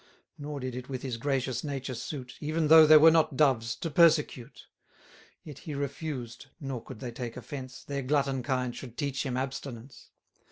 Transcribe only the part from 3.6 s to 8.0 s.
to persecute: 980 Yet he refused (nor could they take offence)